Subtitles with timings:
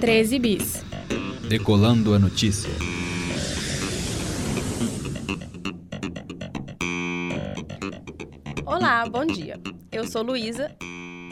[0.00, 0.82] 13 bis.
[1.46, 2.70] Decolando a notícia.
[8.64, 9.60] Olá, bom dia.
[9.92, 10.74] Eu sou Luísa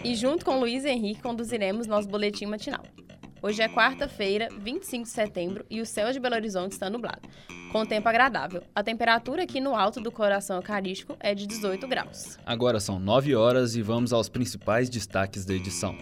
[0.04, 2.82] e junto com Luiz Henrique conduziremos nosso boletim matinal.
[3.40, 7.26] Hoje é quarta-feira, 25 de setembro, e o céu de Belo Horizonte está nublado,
[7.72, 8.62] com tempo agradável.
[8.74, 12.36] A temperatura aqui no alto do coração eucarístico é de 18 graus.
[12.44, 15.96] Agora são 9 horas e vamos aos principais destaques da edição.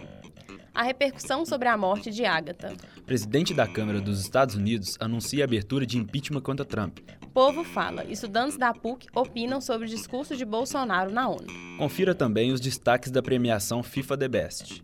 [0.77, 2.77] A repercussão sobre a morte de Agatha.
[3.07, 6.99] Presidente da Câmara dos Estados Unidos anuncia a abertura de impeachment contra Trump.
[7.33, 8.05] Povo fala.
[8.05, 11.47] Estudantes da PUC opinam sobre o discurso de Bolsonaro na ONU.
[11.79, 14.83] Confira também os destaques da premiação FIFA The Best.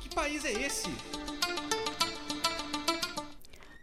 [0.00, 0.88] Que país é esse?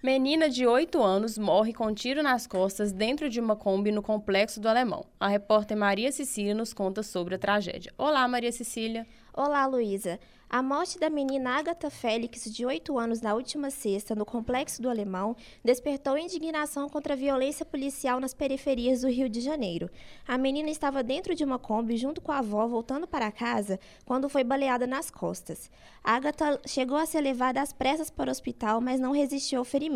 [0.06, 4.60] Menina de 8 anos morre com tiro nas costas dentro de uma Kombi no Complexo
[4.60, 5.04] do Alemão.
[5.20, 7.92] A repórter Maria Cecília nos conta sobre a tragédia.
[7.98, 9.08] Olá, Maria Cecília.
[9.34, 10.20] Olá, Luísa.
[10.48, 14.90] A morte da menina Agatha Félix, de 8 anos, na última sexta, no Complexo do
[14.90, 19.90] Alemão, despertou indignação contra a violência policial nas periferias do Rio de Janeiro.
[20.26, 24.30] A menina estava dentro de uma Kombi junto com a avó, voltando para casa, quando
[24.30, 25.70] foi baleada nas costas.
[26.04, 29.95] Agatha chegou a ser levada às pressas para o hospital, mas não resistiu ao ferimento.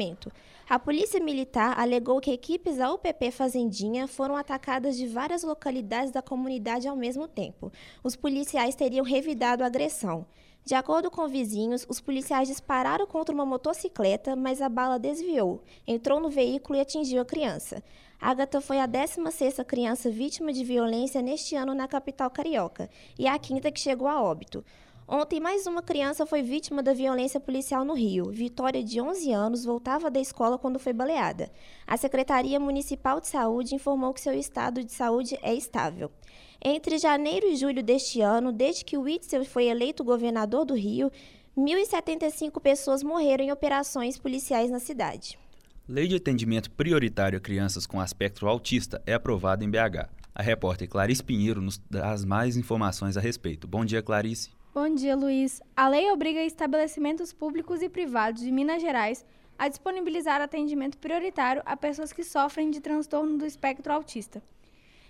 [0.70, 6.22] A polícia militar alegou que equipes da UPP Fazendinha foram atacadas de várias localidades da
[6.22, 7.72] comunidade ao mesmo tempo.
[8.04, 10.26] Os policiais teriam revidado a agressão.
[10.64, 16.20] De acordo com vizinhos, os policiais dispararam contra uma motocicleta, mas a bala desviou, entrou
[16.20, 17.84] no veículo e atingiu a criança.
[18.22, 23.40] Agatha foi a 16ª criança vítima de violência neste ano na capital carioca e a
[23.40, 24.64] quinta que chegou a óbito.
[25.12, 28.30] Ontem, mais uma criança foi vítima da violência policial no Rio.
[28.30, 31.52] Vitória, de 11 anos, voltava da escola quando foi baleada.
[31.88, 36.12] A Secretaria Municipal de Saúde informou que seu estado de saúde é estável.
[36.64, 41.12] Entre janeiro e julho deste ano, desde que Witzel foi eleito governador do Rio,
[41.58, 45.40] 1.075 pessoas morreram em operações policiais na cidade.
[45.88, 50.08] Lei de atendimento prioritário a crianças com aspecto autista é aprovada em BH.
[50.36, 53.68] A repórter Clarice Pinheiro nos traz mais informações a respeito.
[53.68, 54.59] Bom dia, Clarice.
[54.72, 55.64] Bom dia, Luiz.
[55.76, 59.26] A lei obriga estabelecimentos públicos e privados de Minas Gerais
[59.58, 64.44] a disponibilizar atendimento prioritário a pessoas que sofrem de transtorno do espectro autista.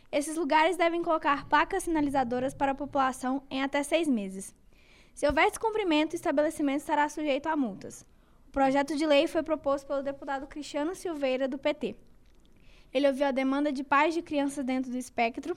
[0.09, 4.56] Esses lugares devem colocar placas sinalizadoras para a população em até seis meses.
[5.14, 8.06] Se houver descumprimento, o estabelecimento estará sujeito a multas.
[8.48, 11.98] O projeto de lei foi proposto pelo deputado Cristiano Silveira, do PT.
[12.94, 15.53] Ele ouviu a demanda de pais de crianças dentro do espectro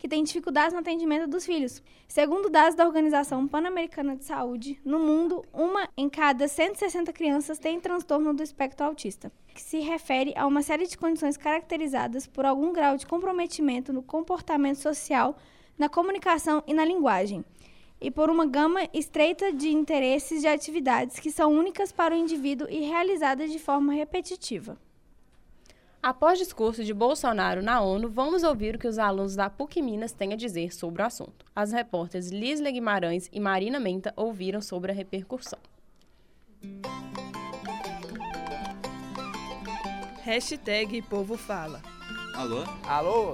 [0.00, 1.82] que têm dificuldades no atendimento dos filhos.
[2.08, 7.78] Segundo dados da Organização Pan-Americana de Saúde, no mundo, uma em cada 160 crianças tem
[7.78, 12.72] transtorno do espectro autista, que se refere a uma série de condições caracterizadas por algum
[12.72, 15.36] grau de comprometimento no comportamento social,
[15.78, 17.44] na comunicação e na linguagem,
[18.00, 22.66] e por uma gama estreita de interesses de atividades que são únicas para o indivíduo
[22.70, 24.78] e realizadas de forma repetitiva.
[26.02, 30.12] Após discurso de Bolsonaro na ONU, vamos ouvir o que os alunos da PUC Minas
[30.12, 31.44] têm a dizer sobre o assunto.
[31.54, 35.58] As repórteres Lisle Guimarães e Marina Menta ouviram sobre a repercussão.
[40.22, 41.82] Hashtag Povo Fala.
[42.34, 42.64] Alô?
[42.84, 43.32] Alô?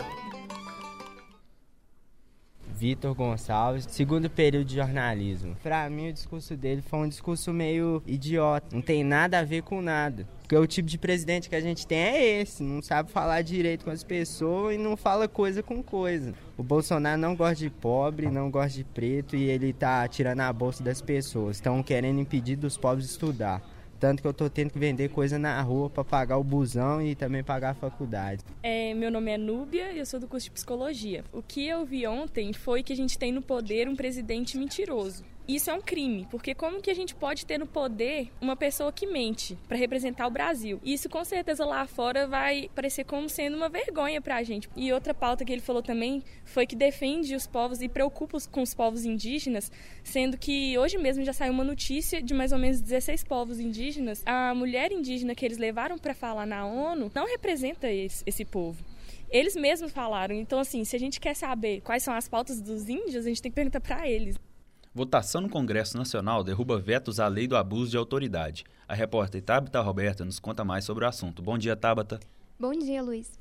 [2.77, 5.57] Vitor Gonçalves, segundo período de jornalismo.
[5.63, 9.63] Para mim, o discurso dele foi um discurso meio idiota, não tem nada a ver
[9.63, 10.29] com nada.
[10.43, 13.85] Porque o tipo de presidente que a gente tem é esse, não sabe falar direito
[13.85, 16.35] com as pessoas e não fala coisa com coisa.
[16.57, 20.53] O Bolsonaro não gosta de pobre, não gosta de preto e ele tá tirando a
[20.53, 21.57] bolsa das pessoas.
[21.57, 23.61] Estão querendo impedir dos pobres estudar.
[23.99, 27.15] Tanto que eu tô tendo que vender coisa na rua para pagar o busão e
[27.15, 28.43] também pagar a faculdade.
[28.63, 31.25] É, meu nome é Núbia e eu sou do curso de psicologia.
[31.33, 35.25] O que eu vi ontem foi que a gente tem no poder um presidente mentiroso
[35.49, 38.93] isso é um crime, porque como que a gente pode ter no poder uma pessoa
[38.93, 40.81] que mente para representar o Brasil?
[40.85, 44.69] Isso com certeza lá fora vai parecer como sendo uma vergonha para a gente.
[44.75, 48.61] E outra pauta que ele falou também foi que defende os povos e preocupa com
[48.61, 49.71] os povos indígenas,
[50.03, 54.23] sendo que hoje mesmo já saiu uma notícia de mais ou menos 16 povos indígenas.
[54.27, 58.85] A mulher indígena que eles levaram para falar na ONU não representa esse, esse povo.
[59.31, 60.35] Eles mesmos falaram.
[60.35, 63.43] Então, assim, se a gente quer saber quais são as pautas dos índios, a gente
[63.43, 64.37] tem que perguntar para eles.
[64.97, 68.65] Votação no Congresso Nacional derruba vetos à lei do abuso de autoridade.
[68.89, 71.43] A repórter Tabata Roberta nos conta mais sobre o assunto.
[71.43, 72.19] Bom dia, Tabata.
[72.59, 73.39] Bom dia, Luiz.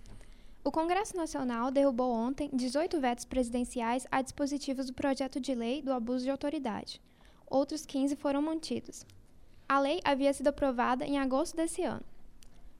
[0.66, 5.94] O Congresso Nacional derrubou ontem 18 vetos presidenciais a dispositivos do projeto de lei do
[5.94, 7.02] abuso de autoridade.
[7.50, 9.06] Outros 15 foram mantidos.
[9.70, 12.04] A lei havia sido aprovada em agosto desse ano.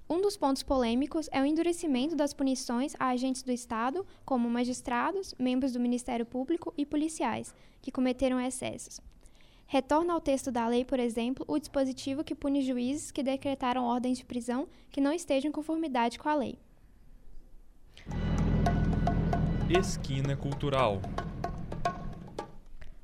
[0.08, 5.34] Um dos pontos polêmicos é o endurecimento das punições a agentes do Estado, como magistrados,
[5.40, 9.02] membros do Ministério Público e policiais, que cometeram excessos.
[9.66, 14.20] Retorna ao texto da lei, por exemplo, o dispositivo que pune juízes que decretaram ordens
[14.20, 16.60] de prisão que não estejam em conformidade com a lei.
[19.68, 21.02] Esquina Cultural.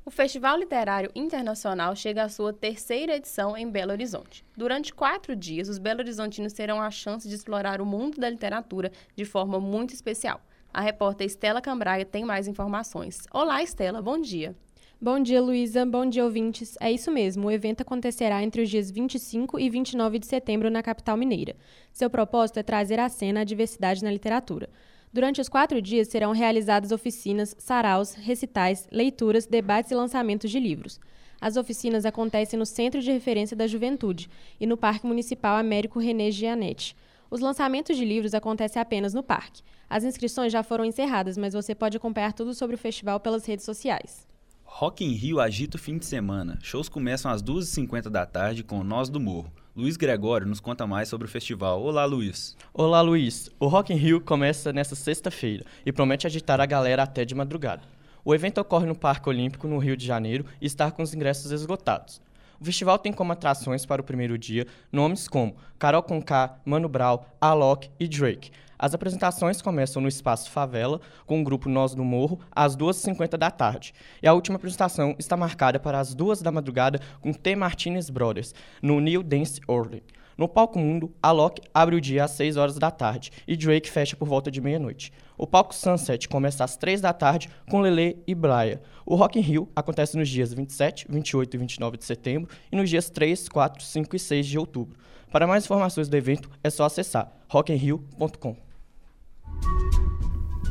[0.03, 4.43] O Festival Literário Internacional chega à sua terceira edição em Belo Horizonte.
[4.57, 9.25] Durante quatro dias, os belo-horizontinos terão a chance de explorar o mundo da literatura de
[9.25, 10.41] forma muito especial.
[10.73, 13.27] A repórter Estela Cambraia tem mais informações.
[13.31, 14.55] Olá, Estela, bom dia.
[14.99, 15.85] Bom dia, Luísa.
[15.85, 16.75] Bom dia, ouvintes.
[16.79, 20.81] É isso mesmo, o evento acontecerá entre os dias 25 e 29 de setembro na
[20.81, 21.55] capital mineira.
[21.93, 24.67] Seu propósito é trazer à cena a diversidade na literatura.
[25.13, 31.01] Durante os quatro dias serão realizadas oficinas, saraus, recitais, leituras, debates e lançamentos de livros.
[31.41, 36.31] As oficinas acontecem no Centro de Referência da Juventude e no Parque Municipal Américo René
[36.31, 36.95] Gianetti.
[37.29, 39.61] Os lançamentos de livros acontecem apenas no parque.
[39.89, 43.65] As inscrições já foram encerradas, mas você pode acompanhar tudo sobre o festival pelas redes
[43.65, 44.25] sociais.
[44.63, 46.57] Rock in Rio agita o fim de semana.
[46.61, 49.51] Shows começam às 2h50 da tarde com Nós do Morro.
[49.73, 51.81] Luiz Gregório nos conta mais sobre o festival.
[51.81, 52.57] Olá, Luiz.
[52.73, 53.49] Olá, Luiz.
[53.57, 57.83] O Rock in Rio começa nesta sexta-feira e promete agitar a galera até de madrugada.
[58.25, 61.53] O evento ocorre no Parque Olímpico, no Rio de Janeiro, e está com os ingressos
[61.53, 62.21] esgotados.
[62.59, 67.19] O festival tem como atrações para o primeiro dia nomes como Carol Conká, Mano Brown,
[67.39, 68.51] Alok e Drake,
[68.81, 73.51] as apresentações começam no Espaço Favela, com o grupo Nós do Morro, às 2h50 da
[73.51, 73.93] tarde.
[74.23, 77.55] E a última apresentação está marcada para as 2 da madrugada com T.
[77.55, 80.01] Martinez Brothers, no New Dance Orly.
[80.35, 84.15] No palco mundo, Alok abre o dia às 6 horas da tarde e Drake fecha
[84.15, 85.13] por volta de meia-noite.
[85.37, 88.81] O palco Sunset começa às 3 da tarde com Lele e Braia.
[89.05, 92.89] O Rock in Rio acontece nos dias 27, 28 e 29 de setembro e nos
[92.89, 94.97] dias 3, 4, 5 e 6 de outubro.
[95.31, 98.70] Para mais informações do evento, é só acessar rockinrio.com.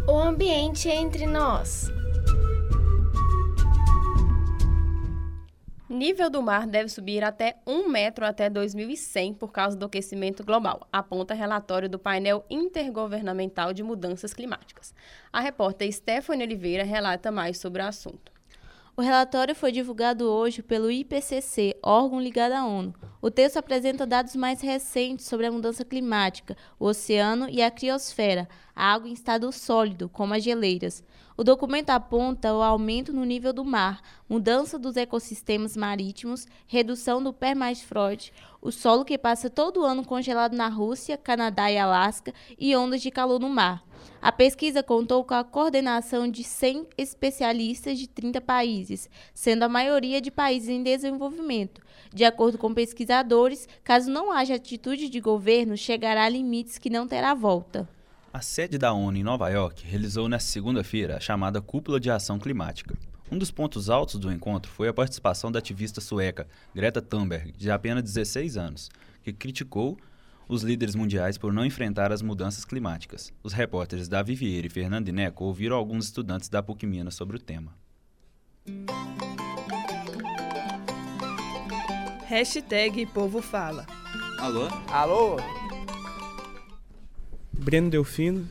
[0.08, 1.90] O ambiente entre nós.
[5.88, 10.86] Nível do mar deve subir até 1 metro até 2100 por causa do aquecimento global,
[10.92, 14.94] aponta relatório do painel intergovernamental de mudanças climáticas.
[15.32, 18.39] A repórter Stephanie Oliveira relata mais sobre o assunto.
[19.00, 22.94] O relatório foi divulgado hoje pelo IPCC, órgão ligado à ONU.
[23.22, 28.46] O texto apresenta dados mais recentes sobre a mudança climática, o oceano e a criosfera,
[28.76, 31.02] a água em estado sólido, como as geleiras.
[31.40, 37.32] O documento aponta o aumento no nível do mar, mudança dos ecossistemas marítimos, redução do
[37.32, 43.00] permafrost, o solo que passa todo ano congelado na Rússia, Canadá e Alasca e ondas
[43.00, 43.82] de calor no mar.
[44.20, 50.20] A pesquisa contou com a coordenação de 100 especialistas de 30 países, sendo a maioria
[50.20, 51.80] de países em desenvolvimento.
[52.12, 57.08] De acordo com pesquisadores, caso não haja atitude de governo, chegará a limites que não
[57.08, 57.88] terá volta.
[58.32, 62.38] A sede da ONU em Nova York realizou nesta segunda-feira a chamada Cúpula de Ação
[62.38, 62.96] Climática.
[63.28, 67.72] Um dos pontos altos do encontro foi a participação da ativista sueca Greta Thunberg, de
[67.72, 68.88] apenas 16 anos,
[69.24, 69.98] que criticou
[70.48, 73.32] os líderes mundiais por não enfrentar as mudanças climáticas.
[73.42, 77.40] Os repórteres Davi Vieira e Fernando Ineco ouviram alguns estudantes da PUC Minas sobre o
[77.40, 77.74] tema.
[82.26, 83.86] Hashtag Povo Fala.
[84.38, 84.68] Alô?
[84.88, 85.59] Alô?
[87.60, 88.48] Breno Delfino,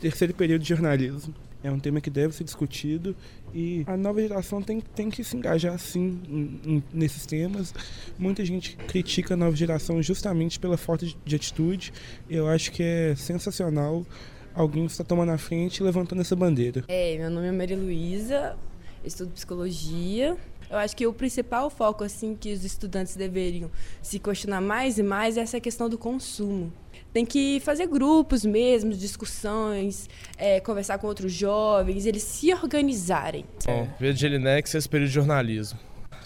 [0.00, 1.34] terceiro período de jornalismo.
[1.62, 3.14] É um tema que deve ser discutido
[3.54, 7.74] e a nova geração tem, tem que se engajar sim em, em, nesses temas.
[8.18, 11.92] Muita gente critica a nova geração justamente pela falta de, de atitude.
[12.30, 14.06] Eu acho que é sensacional
[14.54, 16.84] alguém estar tomando a frente e levantando essa bandeira.
[16.88, 18.56] É, meu nome é Maria Luísa,
[19.04, 20.38] estudo psicologia.
[20.70, 25.02] Eu acho que o principal foco assim que os estudantes deveriam se questionar mais e
[25.02, 26.72] mais é essa questão do consumo
[27.12, 33.44] tem que fazer grupos mesmo, discussões, é, conversar com outros jovens, eles se organizarem.
[33.66, 35.78] Bom, de Linex esse período de jornalismo.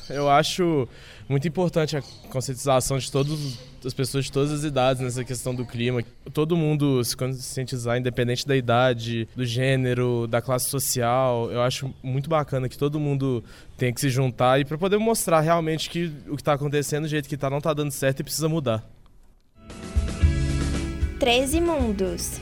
[0.09, 0.89] Eu acho
[1.29, 5.65] muito importante a conscientização de todas as pessoas de todas as idades nessa questão do
[5.65, 6.03] clima.
[6.33, 11.51] Todo mundo se conscientizar, independente da idade, do gênero, da classe social.
[11.51, 13.45] Eu acho muito bacana que todo mundo
[13.77, 17.09] tem que se juntar e para poder mostrar realmente que o que está acontecendo, do
[17.09, 18.85] jeito que está, não está dando certo e precisa mudar.
[21.19, 22.41] 13 Mundos.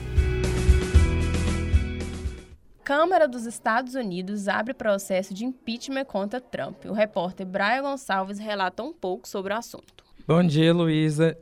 [2.85, 6.85] Câmara dos Estados Unidos abre processo de impeachment contra Trump.
[6.85, 10.05] O repórter Brian Gonçalves relata um pouco sobre o assunto.
[10.27, 11.39] Bom dia, Luísa.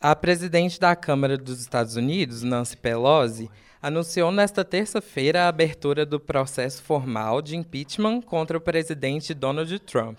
[0.00, 3.50] A presidente da Câmara dos Estados Unidos, Nancy Pelosi,
[3.82, 10.18] anunciou nesta terça-feira a abertura do processo formal de impeachment contra o presidente Donald Trump.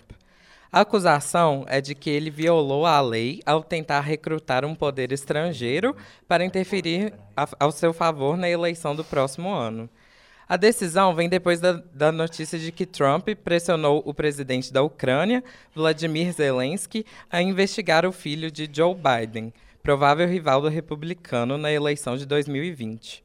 [0.70, 5.96] A acusação é de que ele violou a lei ao tentar recrutar um poder estrangeiro
[6.26, 9.88] para interferir a, ao seu favor na eleição do próximo ano.
[10.48, 15.44] A decisão vem depois da, da, notícia de que Trump pressionou o presidente da Ucrânia,
[15.74, 19.52] Vladimir Zelensky, a investigar o filho de Joe Biden,
[19.82, 23.22] provável rival do republicano na eleição de 2020.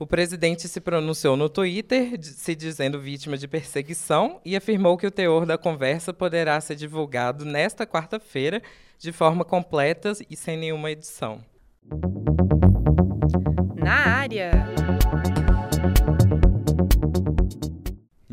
[0.00, 5.12] O presidente se pronunciou no Twitter, se dizendo vítima de perseguição, e afirmou que o
[5.12, 8.60] teor da conversa poderá ser divulgado nesta quarta-feira
[8.98, 11.38] de forma completa e sem nenhuma edição.
[13.76, 14.50] Na área.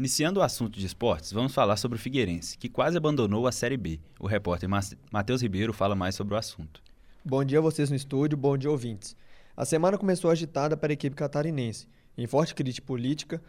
[0.01, 3.77] Iniciando o assunto de esportes, vamos falar sobre o Figueirense, que quase abandonou a Série
[3.77, 3.99] B.
[4.19, 4.67] O repórter
[5.11, 6.81] Matheus Ribeiro fala mais sobre o assunto.
[7.23, 9.15] Bom dia a vocês no estúdio, bom dia ouvintes.
[9.55, 11.87] A semana começou agitada para a equipe catarinense.
[12.17, 13.39] Em forte crítica política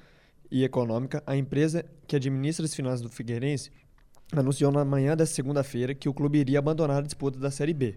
[0.50, 3.71] e econômica, a empresa que administra as finanças do Figueirense
[4.37, 7.97] anunciou na manhã desta segunda-feira que o clube iria abandonar a disputa da Série B.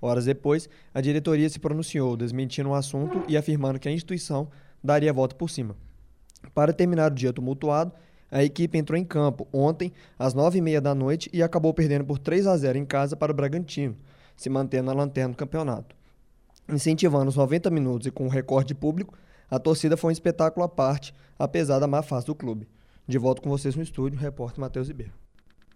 [0.00, 4.48] Horas depois, a diretoria se pronunciou, desmentindo o assunto e afirmando que a instituição
[4.80, 5.76] daria a volta por cima.
[6.54, 7.92] Para terminar o dia tumultuado,
[8.30, 12.04] a equipe entrou em campo ontem, às nove e meia da noite, e acabou perdendo
[12.04, 13.96] por 3 a 0 em casa para o Bragantino,
[14.36, 15.94] se mantendo na lanterna do campeonato.
[16.68, 19.16] Incentivando os 90 minutos e com um recorde público,
[19.48, 22.68] a torcida foi um espetáculo à parte, apesar da má fase do clube.
[23.06, 25.25] De volta com vocês no estúdio, repórter Matheus Ribeiro.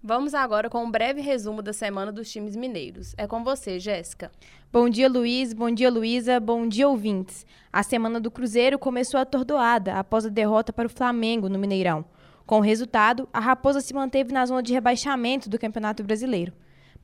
[0.02, 3.14] Vamos agora com um breve resumo da semana dos times mineiros.
[3.19, 4.33] É com você, Jéssica.
[4.73, 5.52] Bom dia, Luiz.
[5.52, 6.40] Bom dia, Luísa.
[6.40, 7.45] Bom dia, ouvintes.
[7.71, 12.02] A semana do Cruzeiro começou atordoada após a derrota para o Flamengo no Mineirão.
[12.47, 16.54] Com o resultado, a Raposa se manteve na zona de rebaixamento do Campeonato Brasileiro.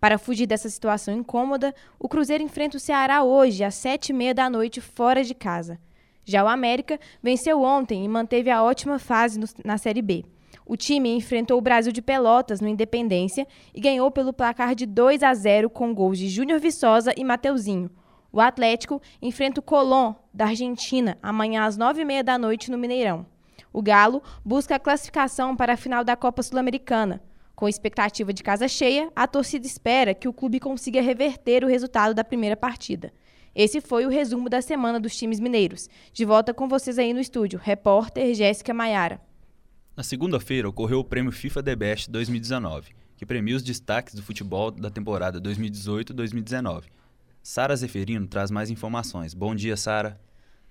[0.01, 4.33] Para fugir dessa situação incômoda, o Cruzeiro enfrenta o Ceará hoje, às sete e meia
[4.33, 5.79] da noite, fora de casa.
[6.25, 10.25] Já o América venceu ontem e manteve a ótima fase na Série B.
[10.69, 15.23] O time enfrentou o Brasil de Pelotas no Independência e ganhou pelo placar de 2
[15.23, 17.89] a 0 com gols de Júnior Viçosa e Mateuzinho.
[18.33, 22.77] O Atlético enfrenta o Colón, da Argentina, amanhã às nove e meia da noite no
[22.77, 23.25] Mineirão.
[23.73, 27.23] O Galo busca a classificação para a final da Copa Sul-Americana.
[27.55, 32.13] Com expectativa de casa cheia, a torcida espera que o clube consiga reverter o resultado
[32.13, 33.13] da primeira partida.
[33.55, 35.89] Esse foi o resumo da semana dos times mineiros.
[36.13, 39.21] De volta com vocês aí no estúdio, repórter Jéssica Maiara.
[39.97, 44.71] Na segunda-feira ocorreu o prêmio FIFA The Best 2019, que premia os destaques do futebol
[44.71, 46.83] da temporada 2018-2019.
[47.43, 49.33] Sara Zeferino traz mais informações.
[49.33, 50.21] Bom dia, Sara.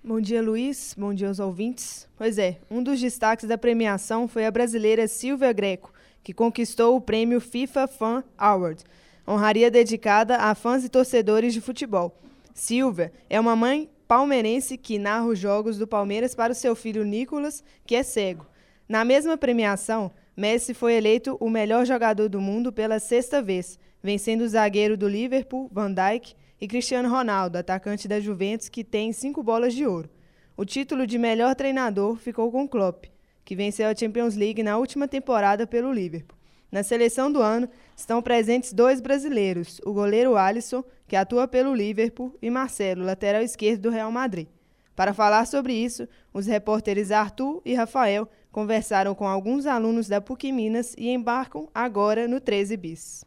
[0.04, 0.94] Bom dia, Luiz.
[0.96, 2.08] Bom dia aos ouvintes.
[2.16, 5.92] Pois é, um dos destaques da premiação foi a brasileira Silvia Greco,
[6.22, 8.84] que conquistou o prêmio FIFA Fan Award,
[9.26, 12.16] honraria dedicada a fãs e torcedores de futebol.
[12.54, 17.04] Silvia é uma mãe palmeirense que narra os jogos do Palmeiras para o seu filho
[17.04, 18.46] Nicolas, que é cego.
[18.88, 24.42] Na mesma premiação, Messi foi eleito o melhor jogador do mundo pela sexta vez, vencendo
[24.42, 29.42] o zagueiro do Liverpool, Van Dijk, e Cristiano Ronaldo, atacante da Juventus, que tem cinco
[29.42, 30.08] bolas de ouro.
[30.56, 33.06] O título de melhor treinador ficou com Klopp,
[33.44, 36.38] que venceu a Champions League na última temporada pelo Liverpool.
[36.70, 42.36] Na seleção do ano estão presentes dois brasileiros, o goleiro Alisson, que atua pelo Liverpool,
[42.40, 44.48] e Marcelo, lateral esquerdo do Real Madrid.
[44.94, 50.50] Para falar sobre isso, os repórteres Arthur e Rafael conversaram com alguns alunos da PUC
[50.50, 53.22] Minas e embarcam agora no 13 Bis.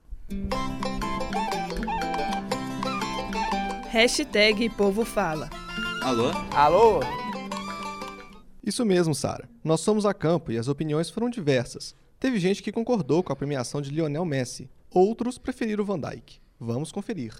[3.89, 5.48] Hashtag Povo Fala.
[6.01, 6.31] Alô?
[6.51, 7.00] Alô?
[8.63, 9.48] Isso mesmo, Sara.
[9.63, 11.95] Nós somos a campo e as opiniões foram diversas.
[12.19, 16.41] Teve gente que concordou com a premiação de Lionel Messi, outros preferiram Van Dijk.
[16.59, 17.36] Vamos conferir.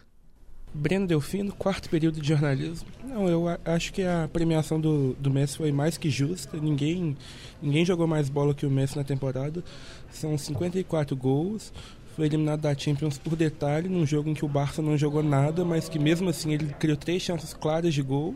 [0.74, 2.88] Breno Delfino, quarto período de jornalismo.
[3.04, 6.58] Não, eu acho que a premiação do, do Messi foi mais que justa.
[6.58, 7.18] Ninguém,
[7.62, 9.64] ninguém jogou mais bola que o Messi na temporada.
[10.12, 11.74] São 54 gols.
[12.16, 15.64] Foi eliminado da Champions por detalhe, num jogo em que o Barça não jogou nada,
[15.64, 18.36] mas que mesmo assim ele criou três chances claras de gol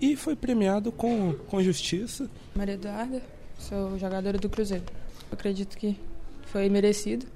[0.00, 2.28] e foi premiado com, com justiça.
[2.54, 3.22] Maria Eduarda,
[3.58, 4.84] sou jogadora do Cruzeiro.
[5.32, 5.98] acredito que
[6.44, 7.26] foi merecido,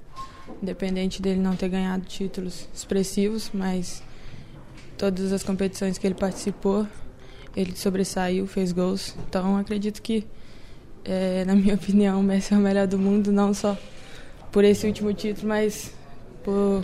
[0.61, 4.03] independente dele não ter ganhado títulos expressivos, mas
[5.01, 6.85] todas as competições que ele participou,
[7.55, 9.15] ele sobressaiu, fez gols.
[9.27, 10.23] Então acredito que,
[11.03, 13.75] é, na minha opinião, o Messi é o melhor do mundo, não só
[14.51, 15.91] por esse último título, mas
[16.43, 16.83] por,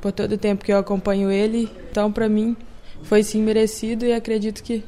[0.00, 1.70] por todo o tempo que eu acompanho ele.
[1.88, 2.56] Então, para mim,
[3.04, 4.82] foi sim merecido e acredito que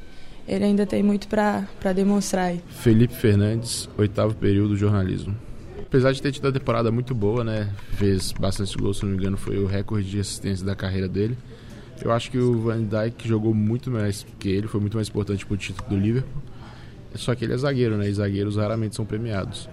[0.49, 2.57] ele ainda tem muito para demonstrar.
[2.71, 5.37] Felipe Fernandes, oitavo período jornalismo.
[5.81, 7.73] Apesar de ter tido a temporada muito boa, né?
[7.93, 11.39] Fez bastante gols, se não me engano, foi o recorde de assistência da carreira dele.
[12.03, 15.45] Eu acho que o Van Dijk jogou muito mais que ele, foi muito mais importante
[15.45, 16.43] para o título do Liverpool.
[17.15, 18.09] Só que ele é zagueiro, né?
[18.09, 19.69] E zagueiros raramente são premiados.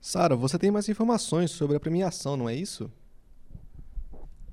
[0.00, 2.90] Sara, você tem mais informações sobre a premiação, não é isso?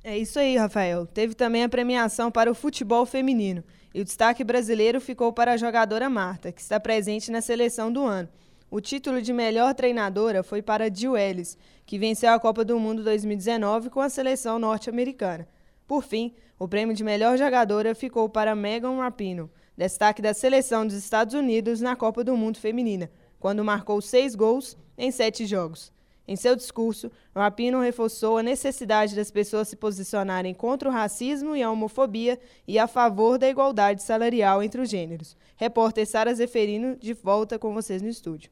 [0.04, 1.06] É isso aí, Rafael.
[1.06, 3.64] Teve também a premiação para o futebol feminino.
[3.94, 8.06] E o destaque brasileiro ficou para a jogadora Marta, que está presente na seleção do
[8.06, 8.30] ano.
[8.70, 13.04] O título de melhor treinadora foi para Jill Ellis, que venceu a Copa do Mundo
[13.04, 15.46] 2019 com a seleção norte-americana.
[15.92, 20.96] Por fim, o prêmio de melhor jogadora ficou para Megan Rapinoe, destaque da seleção dos
[20.96, 25.92] Estados Unidos na Copa do Mundo Feminina, quando marcou seis gols em sete jogos.
[26.26, 31.62] Em seu discurso, Rapino reforçou a necessidade das pessoas se posicionarem contra o racismo e
[31.62, 35.36] a homofobia e a favor da igualdade salarial entre os gêneros.
[35.58, 38.50] Repórter Sara Zeferino, de volta com vocês no estúdio.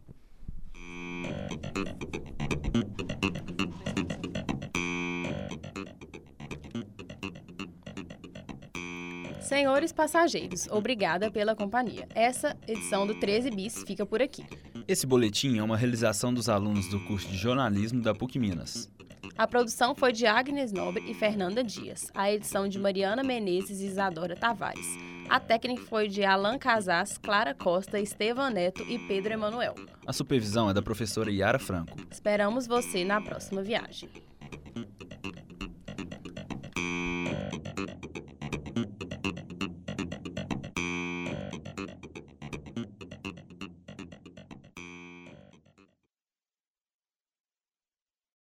[9.49, 12.07] Senhores passageiros, obrigada pela companhia.
[12.13, 14.45] Essa edição do 13 Bis fica por aqui.
[14.87, 18.87] Esse boletim é uma realização dos alunos do curso de jornalismo da PUC Minas.
[19.35, 22.11] A produção foi de Agnes Nobre e Fernanda Dias.
[22.13, 24.85] A edição de Mariana Menezes e Isadora Tavares.
[25.27, 29.73] A técnica foi de Alan Casas, Clara Costa, Estevam Neto e Pedro Emanuel.
[30.05, 31.97] A supervisão é da professora Yara Franco.
[32.11, 34.09] Esperamos você na próxima viagem.